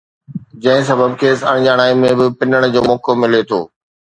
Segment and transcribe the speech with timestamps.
[0.61, 3.61] جنهن سبب کيس اڻڄاڻائيءَ ۾ به پنڻ جو موقعو ملي ٿو